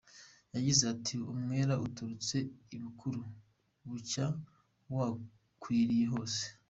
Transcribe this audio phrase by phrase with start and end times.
[0.55, 2.37] Yagize ati "umwera uturutse
[2.75, 3.21] ibukuru
[3.89, 4.25] bucya
[4.95, 6.41] wakwiriye hose.